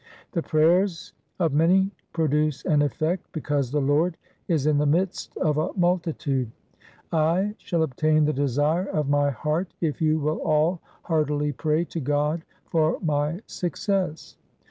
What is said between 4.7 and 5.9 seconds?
the midst of a